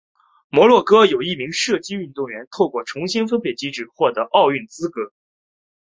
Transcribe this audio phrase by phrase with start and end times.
[0.49, 5.13] 摩洛哥有一名射击运动员透过重新分配机制获得奥运资格。